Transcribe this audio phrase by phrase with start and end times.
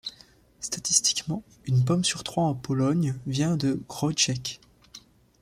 [0.61, 4.59] Statistiquement, une pomme sur trois en Pologne vient de Grójec.